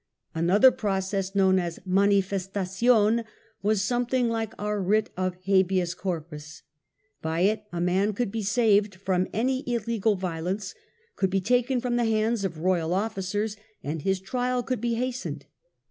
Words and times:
Another 0.33 0.71
process 0.71 1.35
known 1.35 1.59
as 1.59 1.77
manifestation 1.85 3.23
was 3.61 3.83
something 3.83 4.29
hke 4.29 4.51
our 4.57 4.79
own 4.79 4.85
writ 4.87 5.11
of 5.15 5.35
Habeas 5.45 5.93
Corpus; 5.93 6.63
by 7.21 7.41
it 7.41 7.65
a 7.71 7.79
man 7.79 8.13
could 8.13 8.31
be 8.31 8.41
saved 8.41 8.95
from 8.95 9.27
any 9.31 9.63
illegal 9.71 10.15
violence, 10.15 10.73
could 11.15 11.29
be 11.29 11.39
taken 11.39 11.79
from 11.79 11.97
the 11.97 12.05
hands 12.05 12.43
of 12.43 12.57
royal 12.57 12.95
officers, 12.95 13.57
and 13.83 14.01
his 14.01 14.19
trial 14.19 14.63
could 14.63 14.81
be 14.81 14.95
has 14.95 15.13
tened. 15.17 15.43